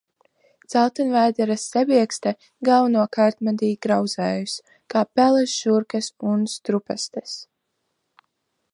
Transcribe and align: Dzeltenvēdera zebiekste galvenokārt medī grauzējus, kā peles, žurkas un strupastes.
Dzeltenvēdera 0.73 1.57
zebiekste 1.63 2.33
galvenokārt 2.71 3.45
medī 3.49 3.71
grauzējus, 3.87 4.57
kā 4.95 5.07
peles, 5.21 5.57
žurkas 5.67 6.11
un 6.33 6.47
strupastes. 6.59 7.41